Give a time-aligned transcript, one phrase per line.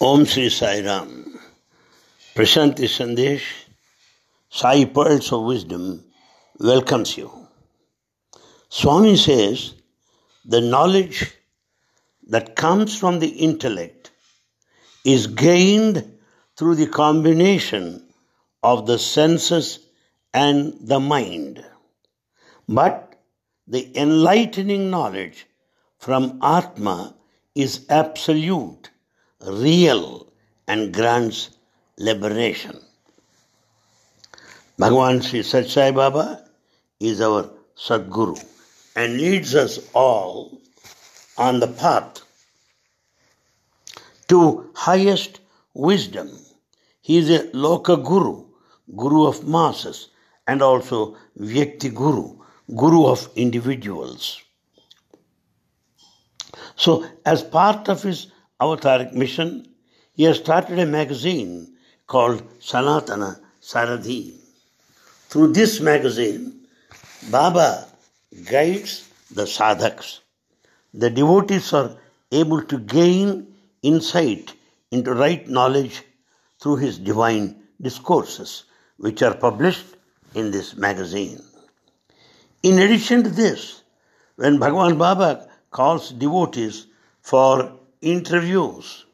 [0.00, 1.40] Om Sri Sai Ram.
[2.36, 3.42] Prashanti Sandesh,
[4.48, 6.04] Sai Pearls of Wisdom
[6.60, 7.48] welcomes you.
[8.68, 9.74] Swami says
[10.44, 11.32] the knowledge
[12.28, 14.12] that comes from the intellect
[15.04, 16.18] is gained
[16.56, 18.06] through the combination
[18.62, 19.80] of the senses
[20.32, 21.64] and the mind.
[22.68, 23.16] But
[23.66, 25.48] the enlightening knowledge
[25.98, 27.16] from Atma
[27.56, 28.90] is absolute,
[29.44, 30.26] real,
[30.66, 31.50] and grants
[31.98, 32.78] liberation.
[34.78, 36.44] Bhagavan Sri Sat Baba
[37.00, 38.38] is our Sadguru
[38.96, 40.60] and leads us all
[41.36, 42.20] on the path
[44.28, 45.40] to highest
[45.74, 46.30] wisdom.
[47.00, 48.44] He is a Loka Guru,
[48.96, 50.08] Guru of masses,
[50.46, 52.36] and also Vyakti Guru,
[52.76, 54.42] Guru of individuals.
[56.76, 58.28] So, as part of his
[58.60, 59.66] avataric mission,
[60.14, 61.74] he has started a magazine
[62.06, 64.34] called Sanatana Sarathi.
[65.28, 66.66] Through this magazine,
[67.30, 67.86] Baba
[68.50, 70.20] guides the sadhaks.
[70.94, 71.96] The devotees are
[72.32, 74.54] able to gain insight
[74.90, 76.02] into right knowledge
[76.60, 78.64] through his divine discourses,
[78.96, 79.86] which are published
[80.34, 81.40] in this magazine.
[82.62, 83.82] In addition to this,
[84.36, 86.86] when Bhagavan Baba calls devotees
[87.22, 89.04] for interviews,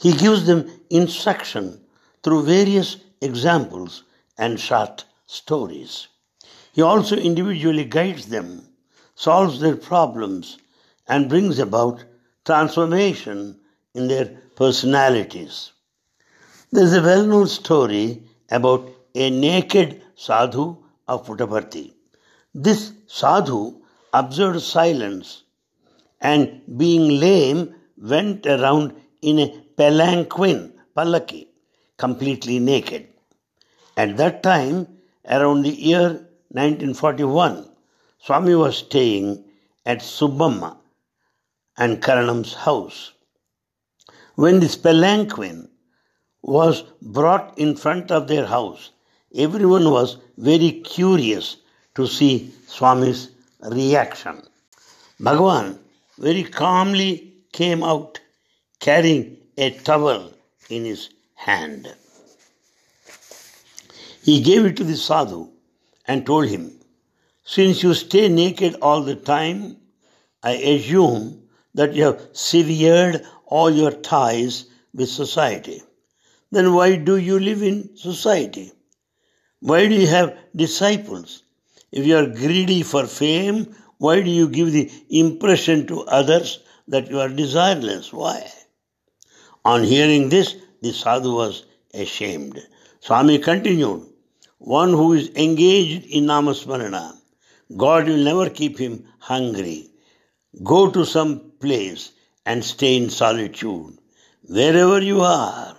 [0.00, 1.80] he gives them instruction
[2.22, 4.04] through various examples
[4.36, 6.08] and short stories.
[6.72, 8.68] He also individually guides them,
[9.14, 10.58] solves their problems,
[11.06, 12.04] and brings about
[12.44, 13.60] transformation
[13.94, 15.72] in their personalities.
[16.72, 21.92] There is a well known story about a naked sadhu of Puttaparthi.
[22.54, 25.44] This sadhu observed silence
[26.20, 31.48] and, being lame, went around in a palanquin, palaki,
[31.96, 33.08] completely naked.
[33.96, 34.88] At that time,
[35.28, 36.08] around the year
[36.48, 37.68] 1941,
[38.18, 39.44] Swami was staying
[39.86, 40.76] at Subbamma
[41.76, 43.12] and Karanam's house.
[44.34, 45.68] When this palanquin
[46.42, 48.90] was brought in front of their house,
[49.34, 51.56] everyone was very curious
[51.94, 53.30] to see Swami's
[53.62, 54.42] reaction.
[55.20, 55.78] Bhagavan
[56.18, 58.20] very calmly came out
[58.80, 60.22] carrying a towel
[60.68, 61.94] in his hand.
[64.22, 65.50] He gave it to the sadhu
[66.08, 66.72] and told him,
[67.44, 69.76] Since you stay naked all the time,
[70.42, 71.42] I assume
[71.74, 75.82] that you have severed all your ties with society.
[76.50, 78.72] Then why do you live in society?
[79.60, 81.42] Why do you have disciples?
[81.92, 87.10] If you are greedy for fame, why do you give the impression to others that
[87.10, 88.12] you are desireless?
[88.12, 88.50] Why?
[89.64, 91.64] On hearing this, the sadhu was
[91.94, 92.60] ashamed.
[93.00, 94.06] Swami continued,
[94.58, 97.16] one who is engaged in namasmarana,
[97.76, 99.90] God will never keep him hungry.
[100.62, 102.12] Go to some place
[102.46, 103.98] and stay in solitude.
[104.46, 105.74] Wherever you are,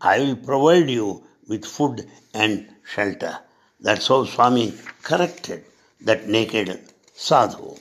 [0.00, 3.38] I will provide you with food and shelter.
[3.80, 4.72] That's how Swami
[5.02, 5.64] corrected
[6.00, 6.80] that naked
[7.14, 7.76] sadhu.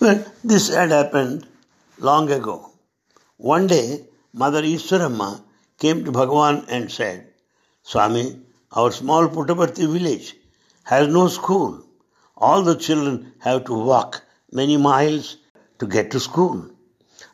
[0.00, 1.44] Well, this had happened
[1.98, 2.70] long ago.
[3.36, 5.42] One day, Mother Iswaramma
[5.76, 7.26] came to Bhagavan and said,
[7.82, 8.38] Swami,
[8.70, 10.36] our small Puttaparthi village
[10.84, 11.84] has no school.
[12.36, 14.22] All the children have to walk
[14.52, 15.36] many miles
[15.80, 16.70] to get to school.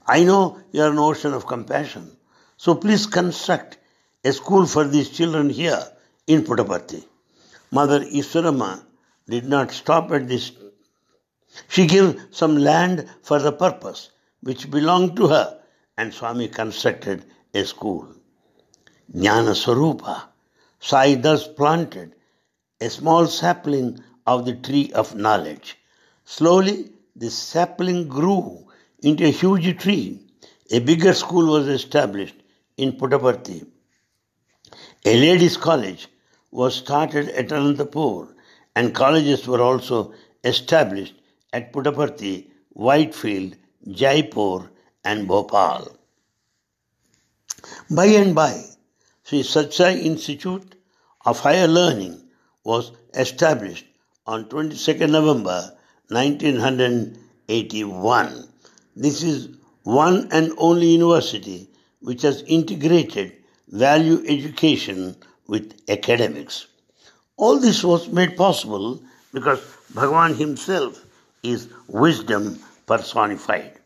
[0.07, 2.17] I know you are an ocean of compassion.
[2.57, 3.77] So please construct
[4.25, 5.83] a school for these children here
[6.27, 7.05] in Puttaparthi.
[7.71, 8.83] Mother Iswaramma
[9.29, 10.53] did not stop at this.
[11.69, 14.11] She gave some land for the purpose
[14.43, 15.61] which belonged to her
[15.97, 18.09] and Swami constructed a school.
[19.15, 20.29] Jnana Swarupa
[20.81, 22.15] Sai thus planted
[22.79, 25.79] a small sapling of the tree of knowledge.
[26.27, 28.67] Slowly, this sapling grew
[29.03, 30.21] into a huge tree.
[30.71, 32.35] A bigger school was established
[32.77, 33.67] in Puttaparthi.
[35.07, 36.09] A ladies' college
[36.51, 38.29] was started at Anantapur,
[38.77, 40.13] and colleges were also
[40.43, 41.15] established
[41.55, 43.57] at Puttaparthi, Whitefield,
[43.89, 44.71] Jaipur,
[45.05, 45.97] and Bhopal.
[47.89, 48.65] By and by,
[49.23, 50.75] Sri Sathya Sai Institute
[51.25, 52.21] of Higher Learning
[52.65, 53.87] was established
[54.27, 55.77] on 22nd November
[56.09, 58.49] 1981.
[58.97, 59.51] This is
[59.85, 63.33] one and only university which has integrated
[63.69, 65.15] value education
[65.47, 66.67] with academics.
[67.37, 69.01] All this was made possible
[69.33, 69.61] because
[69.95, 71.04] Bhagwan himself
[71.45, 73.79] is wisdom personified.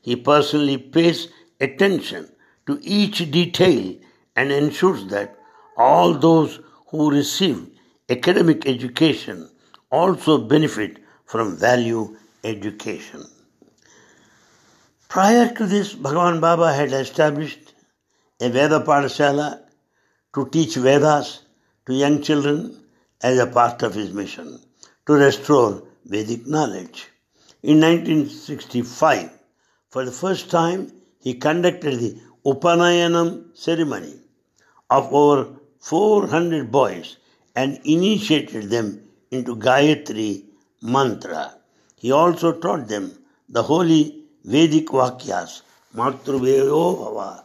[0.00, 1.28] He personally pays
[1.60, 2.30] attention
[2.66, 3.94] to each detail
[4.36, 5.38] and ensures that
[5.76, 7.70] all those who receive
[8.08, 9.48] academic education
[9.90, 13.24] also benefit from value education.
[15.08, 17.72] Prior to this, Bhagavan Baba had established
[18.40, 19.60] a Veda Padashala
[20.34, 21.42] to teach Vedas
[21.86, 22.84] to young children
[23.22, 24.58] as a part of his mission
[25.06, 27.08] to restore Vedic knowledge.
[27.62, 29.30] In 1965,
[29.88, 34.14] for the first time, he conducted the Upanayanam ceremony
[34.90, 37.16] of over 400 boys
[37.56, 40.44] and initiated them into Gayatri
[40.82, 41.54] mantra.
[41.96, 43.16] He also taught them
[43.48, 45.62] the holy Vedic Vakyas,
[45.96, 47.44] Bhava,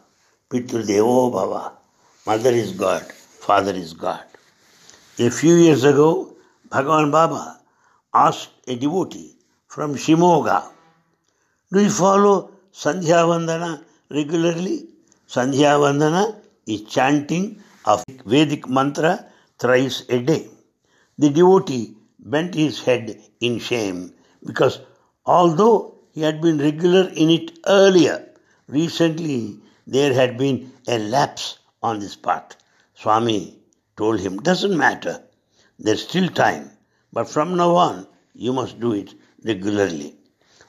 [0.50, 1.72] Pitrudevo Bhava,
[2.26, 4.24] Mother is God, Father is God.
[5.18, 6.36] A few years ago,
[6.68, 7.59] Bhagavan Baba
[8.14, 9.36] asked a devotee
[9.68, 10.70] from Shimoga,
[11.72, 14.88] Do you follow Sandhya Vandana regularly?
[15.28, 16.36] Sandhya Vandana
[16.66, 19.26] is chanting of Vedic mantra
[19.58, 20.48] thrice a day.
[21.18, 24.12] The devotee bent his head in shame
[24.44, 24.80] because
[25.24, 28.28] although he had been regular in it earlier,
[28.66, 32.56] recently there had been a lapse on this part.
[32.94, 33.58] Swami
[33.96, 35.22] told him, Doesn't matter,
[35.78, 36.70] there's still time,
[37.12, 39.14] but from now on you must do it
[39.44, 40.14] regularly.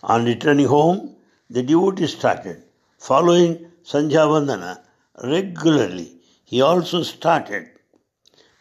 [0.04, 1.16] On returning home,
[1.50, 2.64] the devotee started
[2.98, 4.82] following Sandhya Vandana
[5.24, 6.18] regularly.
[6.44, 7.70] He also started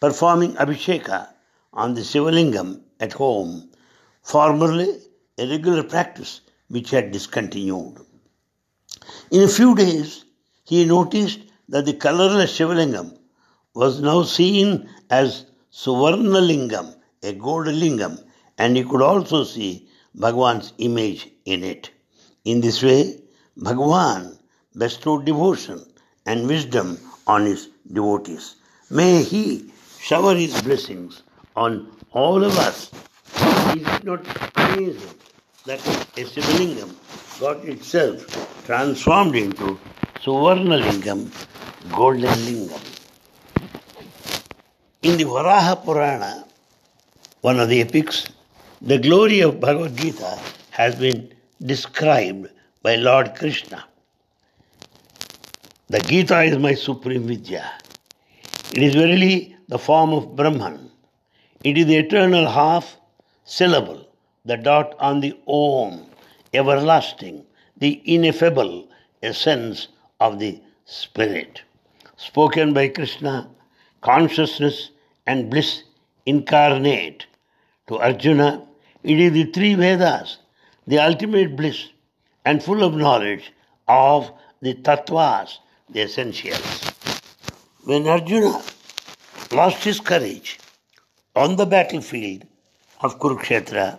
[0.01, 1.29] performing Abhisheka
[1.73, 3.71] on the Sivalingam at home,
[4.23, 4.99] formerly
[5.39, 7.99] a regular practice which had discontinued.
[9.31, 10.25] In a few days,
[10.65, 13.17] he noticed that the colorless Shivalingam
[13.75, 18.23] was now seen as Suvarnalingam, a gold lingam,
[18.59, 21.91] and he could also see Bhagwan's image in it.
[22.45, 23.21] In this way,
[23.57, 24.39] Bhagwan
[24.77, 25.85] bestowed devotion
[26.27, 28.57] and wisdom on his devotees.
[28.91, 29.71] May he
[30.01, 31.23] shower his blessings
[31.57, 32.91] on all of us.
[33.77, 34.25] Is it not
[34.57, 35.15] amazing
[35.67, 35.81] that
[36.17, 36.91] a Sivalingam
[37.39, 39.79] got itself transformed into
[40.23, 41.31] Suvarnalingam,
[41.95, 42.83] golden lingam?
[45.03, 46.45] In the Varaha Purana,
[47.43, 48.29] one of the epics,
[48.83, 50.39] the glory of Bhagavad Gita
[50.71, 51.33] has been
[51.63, 52.49] described
[52.83, 53.85] by Lord Krishna.
[55.89, 57.65] The Gita is my supreme Vidya.
[58.75, 60.91] It is verily the form of Brahman.
[61.65, 62.99] It is the eternal half
[63.45, 64.07] syllable,
[64.45, 66.05] the dot on the Om,
[66.53, 67.45] everlasting,
[67.79, 68.87] the ineffable
[69.23, 69.89] essence
[70.21, 71.63] of the Spirit.
[72.19, 73.49] Spoken by Krishna,
[74.03, 74.91] consciousness
[75.27, 75.85] and bliss
[76.27, 77.25] incarnate.
[77.91, 78.69] To Arjuna,
[79.03, 80.39] it is the three Vedas,
[80.87, 81.89] the ultimate bliss
[82.45, 83.53] and full of knowledge
[83.89, 84.31] of
[84.63, 85.59] the tattvas,
[85.89, 86.93] the essentials.
[87.83, 88.63] When Arjuna
[89.51, 90.61] lost his courage
[91.35, 92.45] on the battlefield
[93.01, 93.99] of Kurukshetra,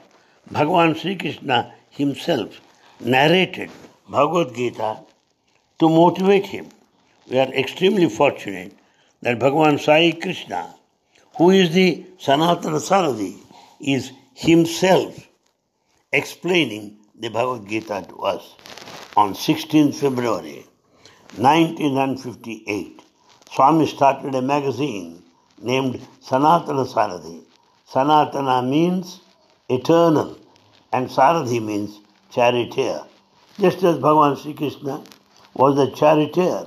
[0.50, 2.62] Bhagavan Sri Krishna himself
[3.02, 3.72] narrated
[4.08, 5.00] Bhagavad Gita
[5.80, 6.70] to motivate him.
[7.30, 8.72] We are extremely fortunate
[9.22, 10.76] that Bhagavan Sai Krishna,
[11.36, 13.38] who is the Sanatana Sarathi,
[13.82, 15.28] is himself
[16.12, 18.56] explaining the Bhagavad Gita to us
[19.16, 20.66] on 16th February
[21.38, 23.02] 1958.
[23.52, 25.24] Swami started a magazine
[25.62, 27.44] named Sanatana Sarathi.
[27.90, 29.22] Sanatana means
[29.70, 30.38] eternal
[30.92, 32.00] and Sarathi means
[32.32, 33.02] charioteer.
[33.60, 35.04] Just as Bhagavan Sri Krishna
[35.54, 36.66] was the charioteer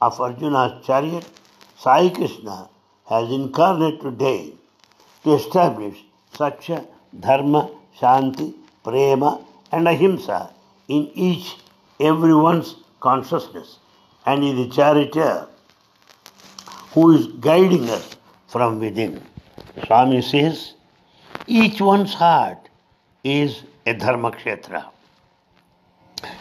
[0.00, 1.24] of Arjuna's chariot,
[1.78, 2.68] Sai Krishna
[3.08, 4.52] has incarnated today
[5.22, 6.03] to establish
[6.36, 6.70] such
[7.18, 10.50] dharma, shanti, prema, and ahimsa
[10.88, 11.56] in each
[12.00, 13.78] everyone's consciousness
[14.26, 15.46] and is the charioteer
[16.92, 18.16] who is guiding us
[18.48, 19.20] from within.
[19.86, 20.74] Swami says,
[21.46, 22.68] each one's heart
[23.22, 24.84] is a dharma kshetra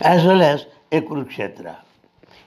[0.01, 1.77] as well as a kurukshetra.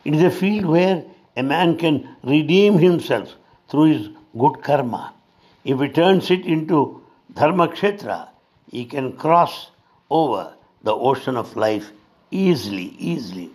[0.04, 1.04] It is a field where
[1.36, 3.34] a man can redeem himself
[3.68, 5.12] through his good karma.
[5.64, 7.02] If he turns it into
[7.36, 8.28] dharma kshetra,
[8.70, 9.70] he can cross
[10.10, 11.90] over the ocean of life
[12.30, 13.50] easily, easily.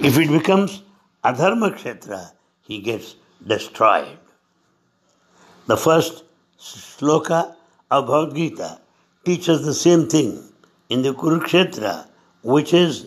[0.00, 0.82] If it becomes
[1.24, 3.16] adharma kshetra, he gets
[3.46, 4.18] destroyed.
[5.66, 6.24] The first
[6.58, 7.54] sloka
[7.90, 8.80] of Bhagavad Gita
[9.24, 10.42] teaches the same thing
[10.88, 12.08] in the Kurukshetra,
[12.42, 13.06] which is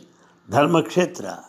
[0.50, 1.46] Dharma Kshetra.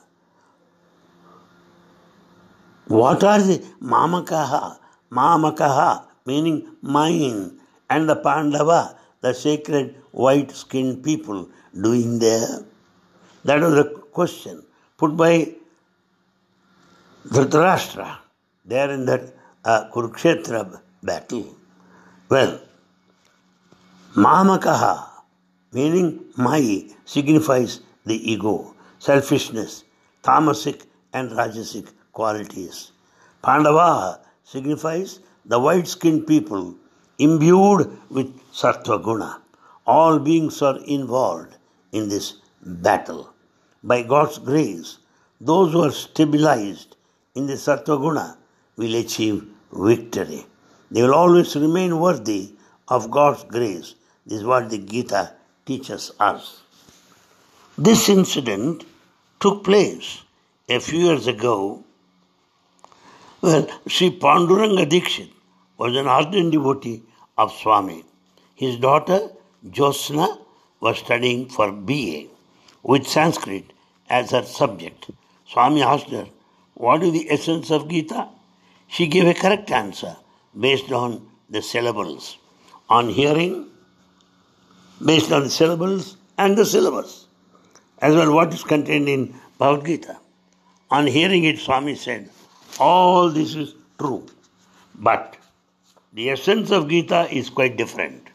[2.86, 4.78] What are the Mamakaha?
[5.10, 7.59] Mamakaha meaning mine,
[7.90, 12.64] and the Pandava, the sacred white skinned people, doing there?
[13.44, 14.64] That was the question
[14.96, 15.54] put by
[17.26, 18.18] Dhritarashtra,
[18.64, 21.56] there in that uh, Kurukshetra battle.
[22.28, 22.60] Well,
[24.14, 25.08] Mamakaha,
[25.72, 29.84] meaning my, signifies the ego, selfishness,
[30.22, 32.92] tamasic and rajasic qualities.
[33.42, 36.74] Pandava signifies the white skinned people
[37.26, 38.28] imbued with
[38.60, 39.30] sattva guna.
[39.86, 41.56] All beings are involved
[41.92, 43.32] in this battle.
[43.82, 44.98] By God's grace,
[45.40, 46.96] those who are stabilized
[47.34, 48.38] in the sattva guna
[48.76, 50.46] will achieve victory.
[50.90, 52.54] They will always remain worthy
[52.88, 53.94] of God's grace.
[54.26, 55.32] This is what the Gita
[55.66, 56.62] teaches us.
[57.76, 58.84] This incident
[59.40, 60.22] took place
[60.68, 61.84] a few years ago.
[63.40, 65.30] Well, Sri Panduranga Dikshit
[65.78, 67.02] was an ardent devotee
[67.42, 68.04] of Swami.
[68.54, 69.20] His daughter
[69.76, 70.28] Josna
[70.80, 72.24] was studying for BA
[72.82, 73.72] with Sanskrit
[74.08, 75.10] as her subject.
[75.46, 76.26] Swami asked her,
[76.74, 78.28] What is the essence of Gita?
[78.88, 80.16] She gave a correct answer
[80.66, 82.36] based on the syllables.
[82.88, 83.68] On hearing,
[85.04, 87.26] based on the syllables and the syllabus,
[87.98, 90.16] as well what is contained in Bhagavad Gita.
[90.90, 92.28] On hearing it, Swami said,
[92.78, 94.26] All this is true,
[94.94, 95.36] but
[96.12, 98.28] the essence of Gita is quite different.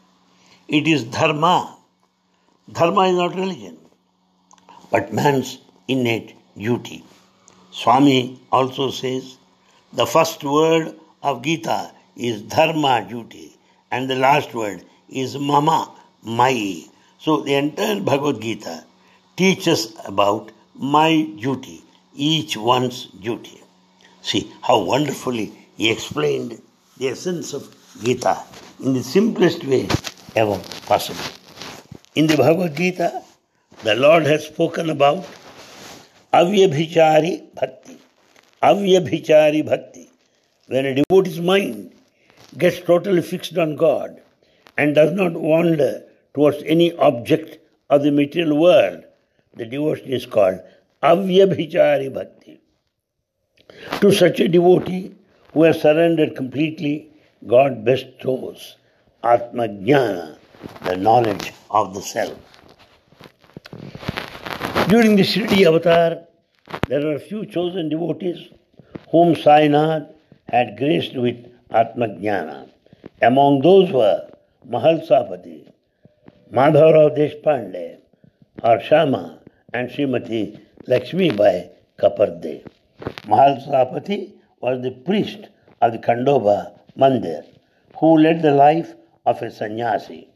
[0.66, 1.76] It is dharma.
[2.72, 3.76] Dharma is not religion,
[4.90, 7.04] but man's innate duty.
[7.70, 9.36] Swami also says
[9.92, 13.56] the first word of Gita is dharma, duty,
[13.90, 15.92] and the last word is mama,
[16.22, 16.82] my.
[17.18, 18.84] So the entire Bhagavad Gita
[19.36, 23.60] teaches about my duty, each one's duty.
[24.22, 26.62] See how wonderfully he explained
[26.98, 28.42] the essence of Gita
[28.80, 29.88] in the simplest way
[30.34, 31.28] ever possible.
[32.14, 33.22] In the Bhagavad Gita,
[33.82, 35.26] the Lord has spoken about
[36.32, 37.98] avyabhichari bhakti.
[38.62, 40.08] Avyabhichari bhakti.
[40.68, 41.92] When a devotee's mind
[42.56, 44.20] gets totally fixed on God
[44.78, 46.02] and does not wander
[46.34, 47.58] towards any object
[47.90, 49.04] of the material world,
[49.54, 50.60] the devotion is called
[51.02, 52.58] avyabhichari bhakti.
[54.00, 55.15] To such a devotee
[55.56, 57.08] who has surrendered completely,
[57.46, 58.76] God bestows
[59.24, 60.36] Atma Jnana,
[60.84, 62.36] the knowledge of the self.
[64.90, 66.24] During the Shirdi avatar,
[66.88, 68.50] there were a few chosen devotees
[69.10, 70.12] whom Sainath
[70.46, 72.68] had graced with Atma Jnana.
[73.22, 74.28] Among those were
[74.68, 75.72] Mahalsapati,
[76.52, 77.96] Madhavrao Deshpande,
[78.60, 79.38] Harshama,
[79.72, 82.62] and Srimati Lakshmi Bai Kaparde.
[83.24, 84.35] Mahalsapati
[84.66, 85.42] was the priest
[85.80, 86.56] of the Khandoba
[86.98, 87.44] Mandir
[88.00, 88.94] who led the life
[89.24, 90.28] of a sannyasi.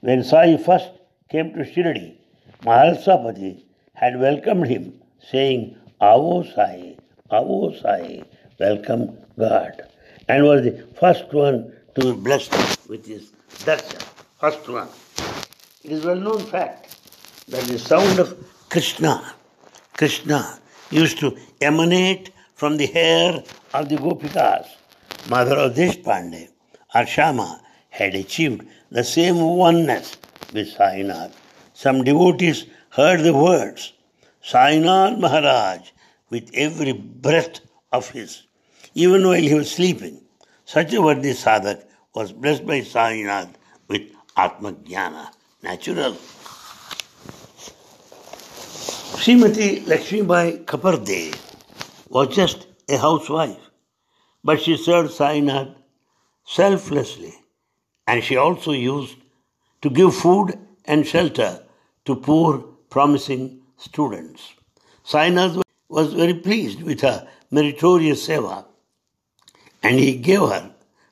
[0.00, 0.90] When Sai first
[1.30, 2.16] came to Shirdi,
[2.64, 3.62] Mahalsapati
[3.94, 4.92] had welcomed him,
[5.30, 6.96] saying, Avo Sai,
[7.30, 8.24] Avo Sai,
[8.58, 9.82] welcome God,
[10.28, 13.32] and was the first one to be blessed with his
[13.68, 14.02] darshan.
[14.40, 14.88] First one.
[15.84, 16.96] It is well known fact
[17.48, 18.36] that the sound of
[18.68, 19.14] Krishna,
[19.92, 20.58] Krishna,
[20.90, 23.44] used to emanate from the hair
[23.74, 24.66] of the Gopikas.
[25.28, 26.48] Madhavrao Deshpande,
[26.94, 27.60] Arshama,
[27.90, 30.16] had achieved the same oneness
[30.54, 31.32] with Sainath.
[31.74, 33.92] Some devotees heard the words,
[34.42, 35.90] Sainath Maharaj,
[36.30, 37.60] with every breath
[37.92, 38.42] of his,
[38.94, 40.22] even while he was sleeping.
[40.64, 41.84] Such a worthy sadhak
[42.14, 43.50] was blessed by Sainath
[43.86, 44.02] with
[44.34, 45.28] Atma Jnana,
[45.62, 46.16] natural.
[49.20, 51.45] Srimati Lakshmi Bai Kaparde
[52.16, 53.64] was just a housewife,
[54.42, 55.74] but she served Sainath
[56.46, 57.34] selflessly
[58.06, 59.16] and she also used
[59.82, 61.50] to give food and shelter
[62.06, 64.54] to poor, promising students.
[65.04, 68.64] Sainath was very pleased with her meritorious seva
[69.82, 70.70] and he gave her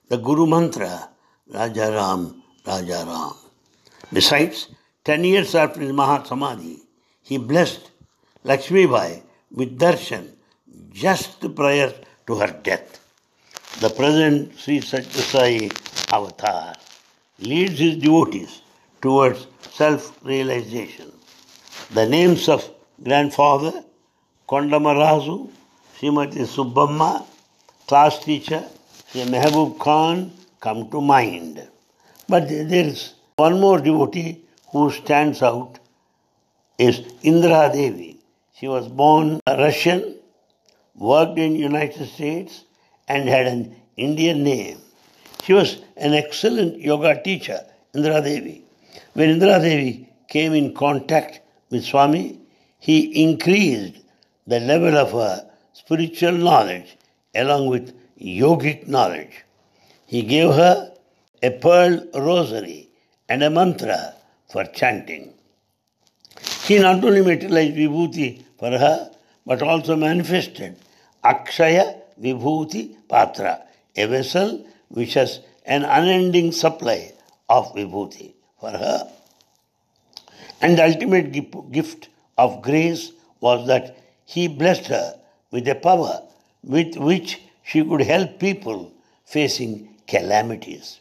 [0.08, 1.11] the Guru Mantra
[1.49, 3.34] Raja Ram, Raja Ram.
[4.11, 4.68] Besides,
[5.04, 6.78] ten years after his Mahasamadhi,
[7.20, 7.90] he blessed
[8.42, 10.34] Lakshmi Bai with darshan
[10.95, 11.93] just prior
[12.27, 13.01] to her death.
[13.81, 15.57] The present Sri Satyasai
[16.13, 16.75] avatar
[17.41, 18.63] leads his devotees
[19.03, 21.11] towards self realization.
[21.91, 22.71] The names of
[23.03, 23.83] grandfather,
[24.49, 25.51] Kondamarazu,
[25.99, 27.27] Srimati Subbamma,
[27.89, 28.63] class teacher,
[29.11, 31.69] Sri Mehboob Khan come to mind.
[32.29, 35.81] But there is one more devotee who stands out
[36.79, 38.19] is Indra Devi.
[38.57, 40.17] She was born a Russian,
[40.97, 42.65] worked in United States,
[43.09, 44.79] and had an Indian name.
[45.45, 47.61] She was an excellent yoga teacher,
[47.95, 48.65] Indra Devi.
[49.13, 52.41] When Indra Devi came in contact with Swami,
[52.79, 54.01] he increased
[54.47, 56.97] the level of her spiritual knowledge
[57.35, 59.45] along with yogic knowledge.
[60.07, 60.93] He gave her
[61.43, 62.89] a pearl rosary
[63.29, 64.15] and a mantra
[64.51, 65.35] for chanting.
[66.65, 69.11] He not only materialized Vibhuti for her,
[69.47, 70.77] but also manifested
[71.25, 73.62] Akshaya Vibhuti Patra,
[73.97, 77.12] a vessel which has an unending supply
[77.49, 79.11] of Vibhuti for her.
[80.61, 81.33] And the ultimate
[81.73, 85.19] gift of grace was that he blessed her
[85.50, 86.23] with a power
[86.62, 88.93] with which she could help people
[89.25, 91.00] facing calamities.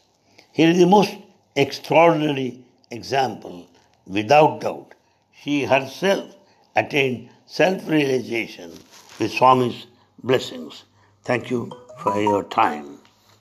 [0.52, 1.14] Here is the most
[1.56, 3.66] extraordinary example,
[4.06, 4.94] without doubt.
[5.42, 6.34] She herself
[6.76, 8.72] attained self realization
[9.18, 9.86] with Swami's
[10.24, 10.84] blessings.
[11.22, 12.93] Thank you for your time.